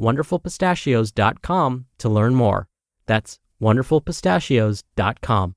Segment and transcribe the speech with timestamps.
[0.00, 2.66] wonderfulpistachios.com to learn more.
[3.06, 5.54] That's wonderfulpistachios.com.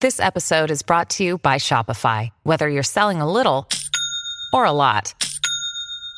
[0.00, 2.30] This episode is brought to you by Shopify.
[2.42, 3.68] Whether you're selling a little
[4.52, 5.14] or a lot,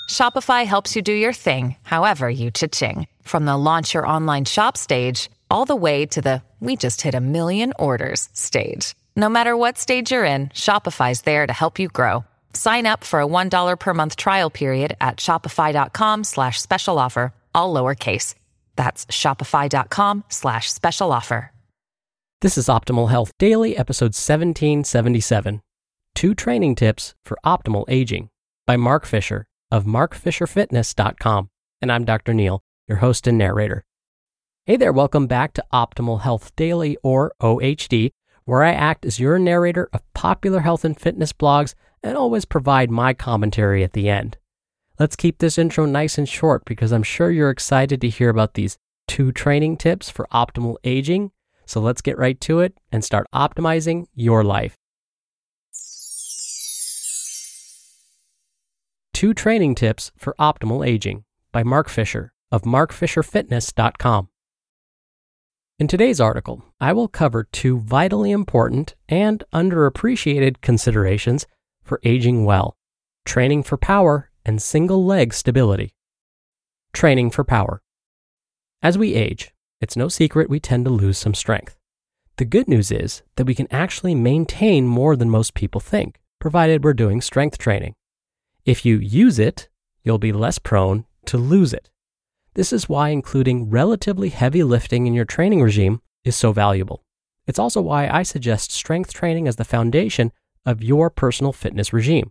[0.09, 3.09] Shopify helps you do your thing, however you cha-ching.
[3.23, 7.15] From the launch your online shop stage all the way to the we just hit
[7.15, 8.95] a million orders stage.
[9.17, 12.25] No matter what stage you're in, Shopify's there to help you grow.
[12.55, 17.75] Sign up for a $1 per month trial period at shopify.com slash special offer, all
[17.75, 18.34] lowercase.
[18.77, 21.50] That's shopify.com slash special offer.
[22.41, 25.61] This is Optimal Health Daily, episode 1777
[26.17, 28.30] Two Training Tips for Optimal Aging
[28.67, 31.50] by Mark Fisher of markfisherfitness.com.
[31.80, 32.34] And I'm Dr.
[32.34, 33.84] Neal, your host and narrator.
[34.67, 38.11] Hey there, welcome back to Optimal Health Daily, or OHD,
[38.45, 42.91] where I act as your narrator of popular health and fitness blogs and always provide
[42.91, 44.39] my commentary at the end.
[44.98, 48.55] Let's keep this intro nice and short because I'm sure you're excited to hear about
[48.55, 48.77] these
[49.09, 51.31] two training tips for optimal aging.
[51.67, 54.77] So let's get right to it and start optimizing your life.
[59.14, 64.29] Two training tips for optimal aging by Mark Fisher of markfisherfitness.com.
[65.79, 71.45] In today's article, I will cover two vitally important and underappreciated considerations
[71.83, 72.77] for aging well
[73.25, 75.95] training for power and single leg stability.
[76.93, 77.83] Training for power.
[78.81, 81.77] As we age, it's no secret we tend to lose some strength.
[82.37, 86.85] The good news is that we can actually maintain more than most people think, provided
[86.85, 87.95] we're doing strength training.
[88.65, 89.69] If you use it,
[90.05, 91.91] you'll be less prone to lose it.
[92.55, 97.02] This is why including relatively heavy lifting in your training regime is so valuable.
[97.46, 100.33] It's also why I suggest strength training as the foundation
[100.67, 102.30] of your personal fitness regime.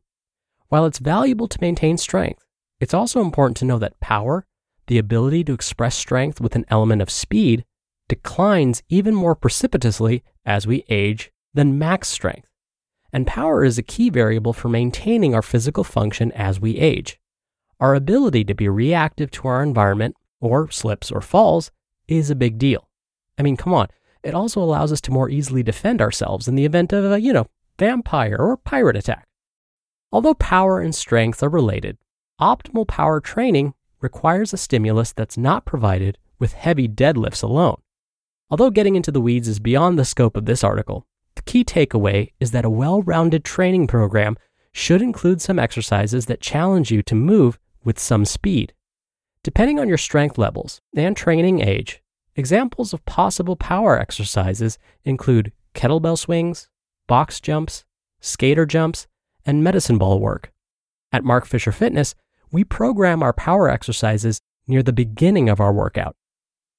[0.69, 2.45] While it's valuable to maintain strength,
[2.79, 4.45] it's also important to know that power,
[4.87, 7.65] the ability to express strength with an element of speed,
[8.07, 12.47] declines even more precipitously as we age than max strength.
[13.11, 17.19] And power is a key variable for maintaining our physical function as we age.
[17.81, 21.71] Our ability to be reactive to our environment, or slips or falls,
[22.07, 22.87] is a big deal.
[23.39, 23.87] I mean, come on,
[24.21, 27.33] it also allows us to more easily defend ourselves in the event of a, you
[27.33, 27.47] know,
[27.79, 29.27] vampire or pirate attack.
[30.11, 31.97] Although power and strength are related,
[32.39, 37.81] optimal power training requires a stimulus that's not provided with heavy deadlifts alone.
[38.51, 42.31] Although getting into the weeds is beyond the scope of this article, the key takeaway
[42.39, 44.37] is that a well rounded training program
[44.71, 48.73] should include some exercises that challenge you to move with some speed.
[49.43, 52.01] Depending on your strength levels and training age,
[52.35, 56.69] examples of possible power exercises include kettlebell swings,
[57.07, 57.83] box jumps,
[58.19, 59.07] skater jumps,
[59.45, 60.51] and medicine ball work.
[61.11, 62.13] At Mark Fisher Fitness,
[62.51, 66.15] we program our power exercises near the beginning of our workout.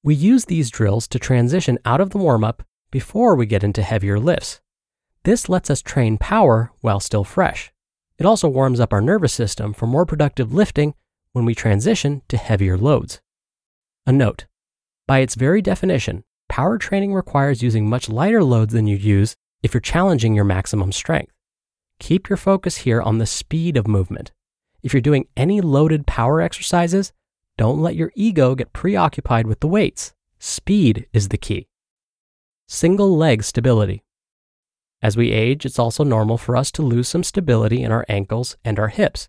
[0.01, 3.81] We use these drills to transition out of the warm up before we get into
[3.81, 4.61] heavier lifts.
[5.23, 7.72] This lets us train power while still fresh.
[8.17, 10.93] It also warms up our nervous system for more productive lifting
[11.31, 13.21] when we transition to heavier loads.
[14.05, 14.45] A note
[15.07, 19.73] by its very definition, power training requires using much lighter loads than you use if
[19.73, 21.33] you're challenging your maximum strength.
[21.99, 24.31] Keep your focus here on the speed of movement.
[24.81, 27.11] If you're doing any loaded power exercises,
[27.57, 30.13] don't let your ego get preoccupied with the weights.
[30.39, 31.67] Speed is the key.
[32.67, 34.03] Single leg stability.
[35.03, 38.55] As we age, it's also normal for us to lose some stability in our ankles
[38.63, 39.27] and our hips.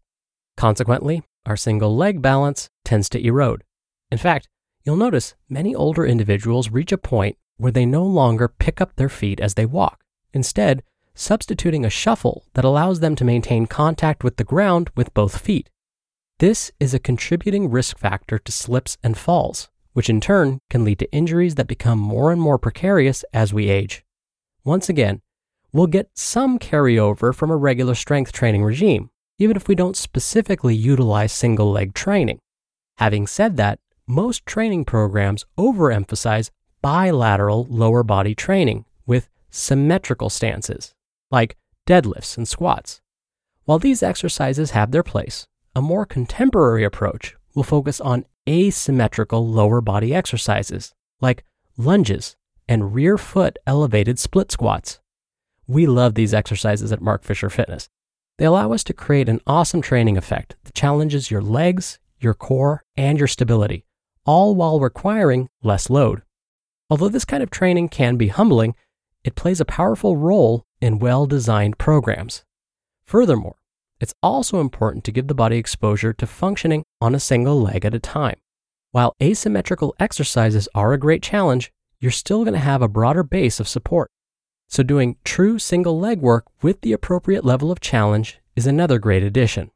[0.57, 3.65] Consequently, our single leg balance tends to erode.
[4.09, 4.49] In fact,
[4.85, 9.09] you'll notice many older individuals reach a point where they no longer pick up their
[9.09, 10.83] feet as they walk instead,
[11.15, 15.71] substituting a shuffle that allows them to maintain contact with the ground with both feet.
[16.39, 21.01] This is a contributing risk factor to slips and falls, which in turn can lead
[21.01, 24.05] to injuries that become more and more precarious as we age.
[24.65, 25.21] Once again,
[25.75, 30.75] we'll get some carryover from a regular strength training regime, even if we don't specifically
[30.75, 32.39] utilize single leg training.
[32.99, 36.51] Having said that, most training programs overemphasize
[36.81, 40.95] bilateral lower body training with symmetrical stances,
[41.33, 41.57] like
[41.89, 43.01] deadlifts and squats.
[43.65, 49.81] While these exercises have their place, a more contemporary approach will focus on asymmetrical lower
[49.81, 51.43] body exercises, like
[51.77, 52.37] lunges
[52.69, 55.01] and rear foot elevated split squats.
[55.67, 57.89] We love these exercises at Mark Fisher Fitness.
[58.37, 62.83] They allow us to create an awesome training effect that challenges your legs, your core,
[62.97, 63.85] and your stability,
[64.27, 66.23] all while requiring less load.
[66.91, 68.75] Although this kind of training can be humbling,
[69.25, 72.45] it plays a powerful role in well designed programs.
[73.07, 73.57] Furthermore,
[74.01, 77.95] it's also important to give the body exposure to functioning on a single leg at
[77.95, 78.37] a time.
[78.91, 83.61] While asymmetrical exercises are a great challenge, you're still going to have a broader base
[83.61, 84.11] of support.
[84.69, 89.23] So, doing true single leg work with the appropriate level of challenge is another great
[89.23, 89.71] addition.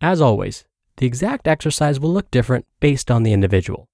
[0.00, 0.64] As always,
[0.96, 3.88] the exact exercise will look different based on the individual.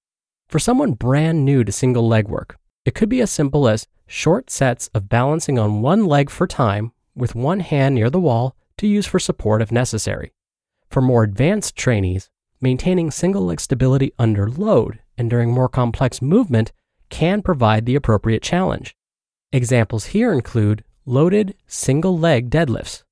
[0.47, 4.49] For someone brand new to single leg work, it could be as simple as short
[4.49, 8.87] sets of balancing on one leg for time with one hand near the wall to
[8.87, 10.33] use for support if necessary.
[10.89, 12.29] For more advanced trainees,
[12.61, 16.71] maintaining single leg stability under load and during more complex movement
[17.09, 18.95] can provide the appropriate challenge.
[19.55, 23.03] Examples here include loaded single leg deadlifts,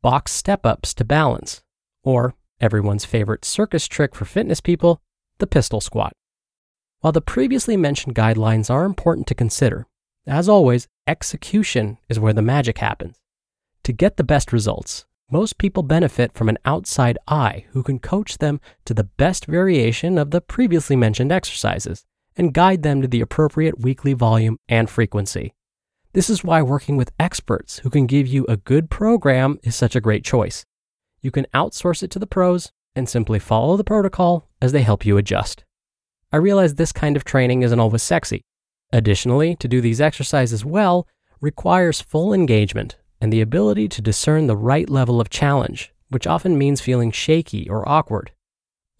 [0.00, 1.62] box step ups to balance,
[2.02, 5.02] or everyone's favorite circus trick for fitness people,
[5.40, 6.14] the pistol squat.
[7.00, 9.86] While the previously mentioned guidelines are important to consider,
[10.26, 13.20] as always, execution is where the magic happens.
[13.82, 18.38] To get the best results, most people benefit from an outside eye who can coach
[18.38, 22.06] them to the best variation of the previously mentioned exercises
[22.38, 25.52] and guide them to the appropriate weekly volume and frequency.
[26.14, 29.96] This is why working with experts who can give you a good program is such
[29.96, 30.64] a great choice.
[31.20, 35.04] You can outsource it to the pros and simply follow the protocol as they help
[35.04, 35.64] you adjust.
[36.32, 38.44] I realize this kind of training isn't always sexy.
[38.92, 41.08] Additionally, to do these exercises well
[41.40, 46.56] requires full engagement and the ability to discern the right level of challenge, which often
[46.56, 48.30] means feeling shaky or awkward.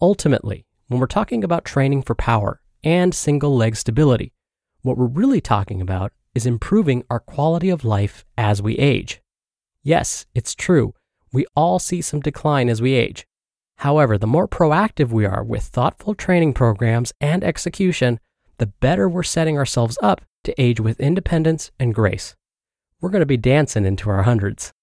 [0.01, 4.33] Ultimately, when we're talking about training for power and single leg stability,
[4.81, 9.21] what we're really talking about is improving our quality of life as we age.
[9.81, 10.93] Yes, it's true,
[11.33, 13.25] we all see some decline as we age.
[13.77, 18.19] However, the more proactive we are with thoughtful training programs and execution,
[18.57, 22.35] the better we're setting ourselves up to age with independence and grace
[23.05, 24.73] we're going to be dancing into our hundreds.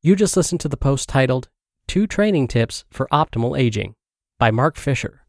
[0.00, 1.48] You just listened to the post titled
[1.88, 3.94] Two Training Tips for Optimal Aging
[4.38, 5.22] by Mark Fisher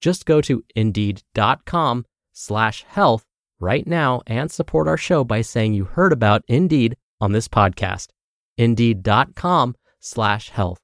[0.00, 3.24] Just go to indeed.com slash health
[3.60, 8.08] right now and support our show by saying you heard about Indeed on this podcast.
[8.56, 10.78] Indeed.com slash health.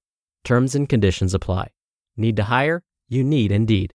[0.44, 1.70] Terms and conditions apply.
[2.16, 2.82] Need to hire?
[3.08, 3.92] You need Indeed.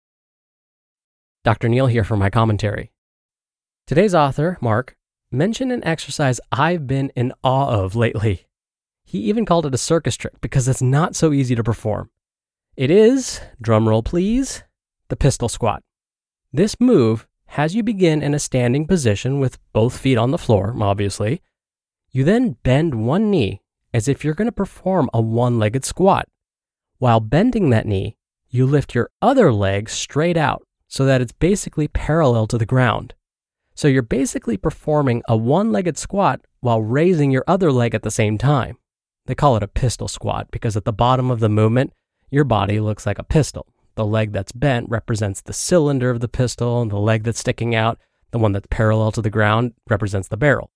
[1.45, 1.69] Dr.
[1.69, 2.91] Neal here for my commentary.
[3.87, 4.97] Today's author, Mark,
[5.31, 8.47] mentioned an exercise I've been in awe of lately.
[9.05, 12.11] He even called it a circus trick because it's not so easy to perform.
[12.77, 14.65] It is, drumroll please,
[15.09, 15.83] the pistol squat.
[16.53, 20.75] This move has you begin in a standing position with both feet on the floor,
[20.81, 21.43] obviously.
[22.11, 23.61] You then bend one knee
[23.93, 26.27] as if you're going to perform a one legged squat.
[26.99, 28.17] While bending that knee,
[28.49, 33.15] you lift your other leg straight out so that it's basically parallel to the ground.
[33.75, 38.11] So you're basically performing a one legged squat while raising your other leg at the
[38.11, 38.79] same time.
[39.27, 41.93] They call it a pistol squat because at the bottom of the movement,
[42.31, 43.67] your body looks like a pistol.
[43.97, 47.75] The leg that's bent represents the cylinder of the pistol, and the leg that's sticking
[47.75, 47.99] out,
[48.31, 50.71] the one that's parallel to the ground, represents the barrel.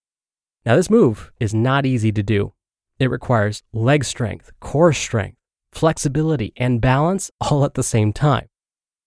[0.67, 2.53] Now, this move is not easy to do.
[2.99, 5.39] It requires leg strength, core strength,
[5.73, 8.49] flexibility, and balance all at the same time.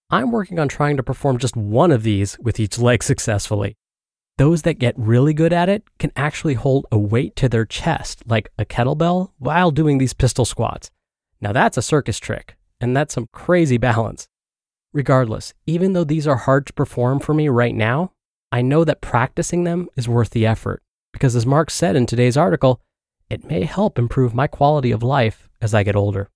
[0.10, 3.77] I'm working on trying to perform just one of these with each leg successfully.
[4.38, 8.24] Those that get really good at it can actually hold a weight to their chest,
[8.25, 10.89] like a kettlebell, while doing these pistol squats.
[11.39, 14.27] Now, that's a circus trick, and that's some crazy balance.
[14.94, 18.12] Regardless, even though these are hard to perform for me right now,
[18.51, 22.38] I know that practicing them is worth the effort because, as Mark said in today's
[22.38, 22.82] article,
[23.30, 26.30] it may help improve my quality of life as I get older.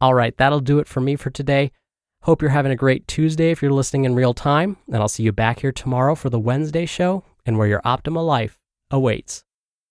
[0.00, 1.70] All right, that'll do it for me for today.
[2.22, 5.22] Hope you're having a great Tuesday if you're listening in real time, and I'll see
[5.22, 8.58] you back here tomorrow for the Wednesday show and where your optimal life
[8.90, 9.44] awaits.